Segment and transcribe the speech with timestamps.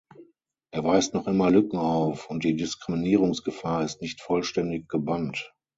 [0.71, 5.53] Er weist noch immer Lücken auf, und die Diskriminierungsgefahr ist nicht vollständig gebannt.